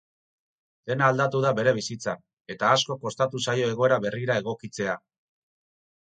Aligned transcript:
Dena 0.91 1.07
aldatu 1.11 1.41
da 1.41 1.49
bere 1.59 1.73
bizitzan, 1.79 2.23
eta 2.53 2.71
asko 2.77 2.95
kostatu 3.03 3.41
zaio 3.49 3.67
egoera 3.75 3.99
berrira 4.07 4.39
egokitzea. 4.43 4.97